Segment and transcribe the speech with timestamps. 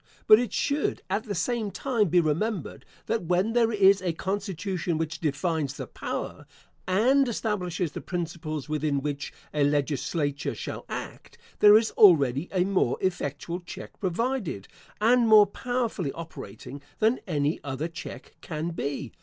[0.25, 4.97] But it should at the same time be remembered, that when there is a constitution
[4.97, 6.47] which defines the power,
[6.87, 12.97] and establishes the principles within which a legislature shall act, there is already a more
[12.99, 14.67] effectual check provided,
[14.99, 19.11] and more powerfully operating, than any other check can be.